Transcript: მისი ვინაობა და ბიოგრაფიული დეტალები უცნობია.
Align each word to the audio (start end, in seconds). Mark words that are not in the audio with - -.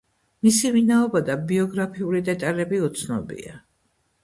მისი 0.45 0.71
ვინაობა 0.75 1.21
და 1.27 1.35
ბიოგრაფიული 1.51 2.23
დეტალები 2.31 2.83
უცნობია. 2.91 3.57